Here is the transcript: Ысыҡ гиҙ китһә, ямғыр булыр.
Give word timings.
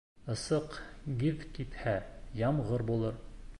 Ысыҡ 0.35 0.77
гиҙ 1.19 1.45
китһә, 1.59 1.95
ямғыр 2.43 2.89
булыр. 2.91 3.25